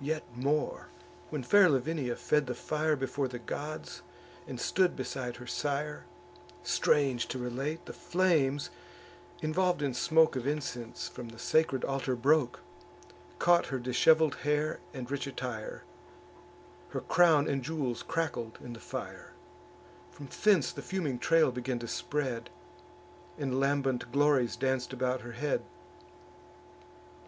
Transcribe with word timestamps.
Yet 0.00 0.24
more, 0.34 0.88
when 1.30 1.44
fair 1.44 1.68
Lavinia 1.68 2.16
fed 2.16 2.46
the 2.48 2.54
fire 2.56 2.96
Before 2.96 3.28
the 3.28 3.38
gods, 3.38 4.02
and 4.44 4.60
stood 4.60 4.96
beside 4.96 5.36
her 5.36 5.46
sire, 5.46 6.04
Strange 6.64 7.28
to 7.28 7.38
relate, 7.38 7.86
the 7.86 7.92
flames, 7.92 8.70
involv'd 9.40 9.80
in 9.80 9.94
smoke 9.94 10.34
Of 10.34 10.48
incense, 10.48 11.06
from 11.06 11.28
the 11.28 11.38
sacred 11.38 11.84
altar 11.84 12.16
broke, 12.16 12.58
Caught 13.38 13.66
her 13.66 13.78
dishevel'd 13.78 14.34
hair 14.42 14.80
and 14.92 15.08
rich 15.08 15.28
attire; 15.28 15.84
Her 16.88 17.00
crown 17.02 17.46
and 17.46 17.62
jewels 17.62 18.02
crackled 18.02 18.58
in 18.64 18.72
the 18.72 18.80
fire: 18.80 19.32
From 20.10 20.28
thence 20.42 20.72
the 20.72 20.82
fuming 20.82 21.20
trail 21.20 21.52
began 21.52 21.78
to 21.78 21.86
spread 21.86 22.50
And 23.38 23.60
lambent 23.60 24.10
glories 24.10 24.56
danc'd 24.56 24.92
about 24.92 25.20
her 25.20 25.34
head. 25.38 25.62